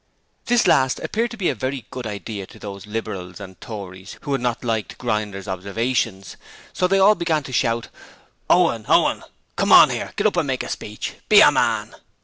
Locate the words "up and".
10.25-10.47